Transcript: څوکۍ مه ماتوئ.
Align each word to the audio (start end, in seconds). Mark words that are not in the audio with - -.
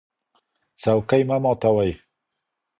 څوکۍ 0.81 1.21
مه 1.29 1.37
ماتوئ. 1.43 1.91